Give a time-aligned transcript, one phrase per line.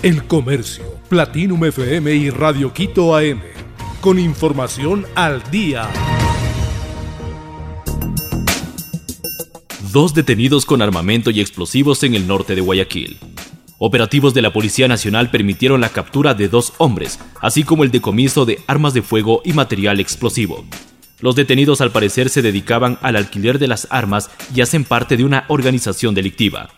[0.00, 3.40] El Comercio, Platinum FM y Radio Quito AM.
[4.00, 5.88] Con información al día.
[9.90, 13.18] Dos detenidos con armamento y explosivos en el norte de Guayaquil.
[13.78, 18.44] Operativos de la Policía Nacional permitieron la captura de dos hombres, así como el decomiso
[18.44, 20.64] de armas de fuego y material explosivo.
[21.18, 25.24] Los detenidos al parecer se dedicaban al alquiler de las armas y hacen parte de
[25.24, 26.70] una organización delictiva.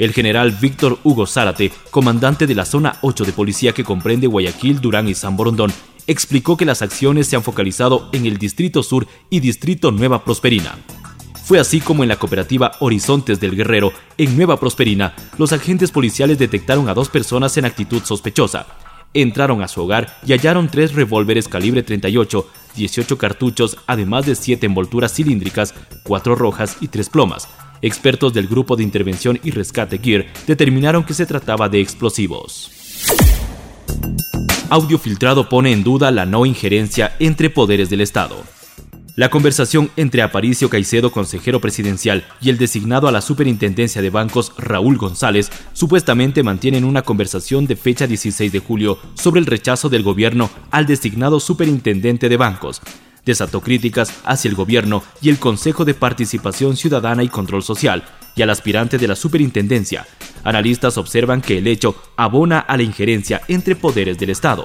[0.00, 4.80] El general Víctor Hugo Zárate, comandante de la zona 8 de policía que comprende Guayaquil,
[4.80, 5.70] Durán y San Borondón,
[6.06, 10.78] explicó que las acciones se han focalizado en el Distrito Sur y Distrito Nueva Prosperina.
[11.44, 16.38] Fue así como en la cooperativa Horizontes del Guerrero, en Nueva Prosperina, los agentes policiales
[16.38, 18.68] detectaron a dos personas en actitud sospechosa.
[19.12, 24.64] Entraron a su hogar y hallaron tres revólveres calibre 38, 18 cartuchos, además de siete
[24.64, 25.74] envolturas cilíndricas,
[26.04, 27.48] cuatro rojas y tres plomas,
[27.82, 32.70] Expertos del Grupo de Intervención y Rescate GEAR determinaron que se trataba de explosivos.
[34.68, 38.36] Audio filtrado pone en duda la no injerencia entre poderes del Estado.
[39.16, 44.52] La conversación entre Aparicio Caicedo, consejero presidencial, y el designado a la superintendencia de bancos,
[44.56, 50.04] Raúl González, supuestamente mantienen una conversación de fecha 16 de julio sobre el rechazo del
[50.04, 52.80] gobierno al designado superintendente de bancos,
[53.24, 58.04] desató críticas hacia el gobierno y el Consejo de Participación Ciudadana y Control Social
[58.36, 60.06] y al aspirante de la superintendencia.
[60.44, 64.64] Analistas observan que el hecho abona a la injerencia entre poderes del Estado.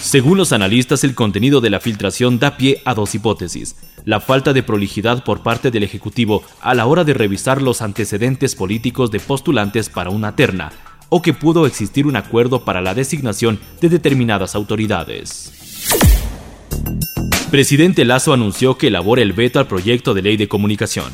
[0.00, 3.76] Según los analistas, el contenido de la filtración da pie a dos hipótesis.
[4.04, 8.54] La falta de prolijidad por parte del Ejecutivo a la hora de revisar los antecedentes
[8.54, 10.70] políticos de postulantes para una terna,
[11.08, 15.65] o que pudo existir un acuerdo para la designación de determinadas autoridades.
[17.56, 21.10] Presidente Lazo anunció que elabora el veto al proyecto de ley de comunicación.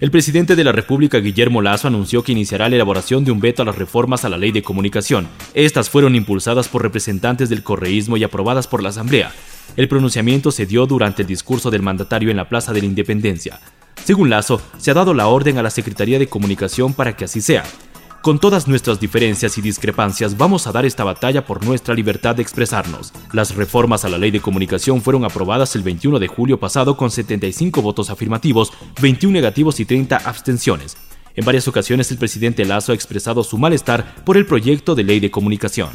[0.00, 3.60] El presidente de la República, Guillermo Lazo, anunció que iniciará la elaboración de un veto
[3.60, 5.28] a las reformas a la ley de comunicación.
[5.52, 9.30] Estas fueron impulsadas por representantes del correísmo y aprobadas por la Asamblea.
[9.76, 13.60] El pronunciamiento se dio durante el discurso del mandatario en la Plaza de la Independencia.
[14.02, 17.42] Según Lazo, se ha dado la orden a la Secretaría de Comunicación para que así
[17.42, 17.62] sea.
[18.24, 22.40] Con todas nuestras diferencias y discrepancias vamos a dar esta batalla por nuestra libertad de
[22.40, 23.12] expresarnos.
[23.34, 27.10] Las reformas a la ley de comunicación fueron aprobadas el 21 de julio pasado con
[27.10, 30.96] 75 votos afirmativos, 21 negativos y 30 abstenciones.
[31.36, 35.20] En varias ocasiones el presidente Lazo ha expresado su malestar por el proyecto de ley
[35.20, 35.90] de comunicación.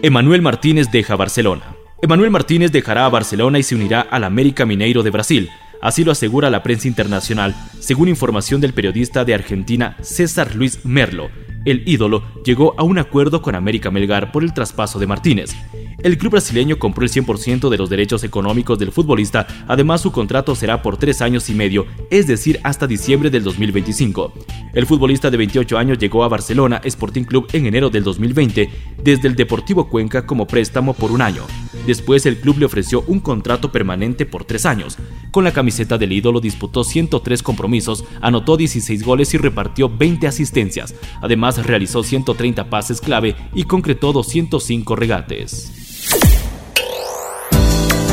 [0.00, 1.74] Emanuel Martínez deja Barcelona.
[2.02, 5.50] Emanuel Martínez dejará a Barcelona y se unirá al América Mineiro de Brasil.
[5.80, 11.30] Así lo asegura la prensa internacional, según información del periodista de Argentina César Luis Merlo.
[11.64, 15.54] El ídolo llegó a un acuerdo con América Melgar por el traspaso de Martínez.
[16.02, 20.54] El club brasileño compró el 100% de los derechos económicos del futbolista, además su contrato
[20.54, 24.32] será por tres años y medio, es decir, hasta diciembre del 2025.
[24.72, 28.70] El futbolista de 28 años llegó a Barcelona Sporting Club en enero del 2020
[29.02, 31.42] desde el Deportivo Cuenca como préstamo por un año.
[31.86, 34.98] Después el club le ofreció un contrato permanente por tres años.
[35.30, 40.94] Con la camiseta del ídolo disputó 103 compromisos, anotó 16 goles y repartió 20 asistencias.
[41.22, 45.72] Además realizó 130 pases clave y concretó 205 regates.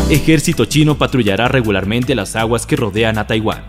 [0.10, 3.66] Ejército chino patrullará regularmente las aguas que rodean a Taiwán.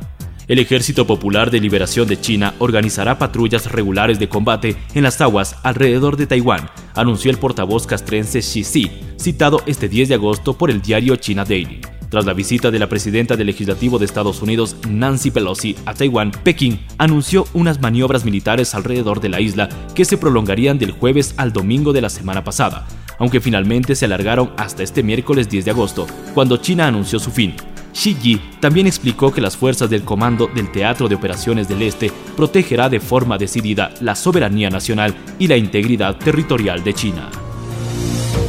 [0.46, 5.56] El Ejército Popular de Liberación de China organizará patrullas regulares de combate en las aguas
[5.62, 10.70] alrededor de Taiwán, anunció el portavoz castrense Xi Xi, citado este 10 de agosto por
[10.70, 11.80] el diario China Daily.
[12.08, 16.30] Tras la visita de la presidenta del Legislativo de Estados Unidos, Nancy Pelosi, a Taiwán,
[16.30, 21.52] Pekín anunció unas maniobras militares alrededor de la isla que se prolongarían del jueves al
[21.52, 22.86] domingo de la semana pasada,
[23.18, 27.54] aunque finalmente se alargaron hasta este miércoles 10 de agosto, cuando China anunció su fin.
[27.92, 32.10] Xi Yi también explicó que las fuerzas del Comando del Teatro de Operaciones del Este
[32.36, 37.28] protegerá de forma decidida la soberanía nacional y la integridad territorial de China.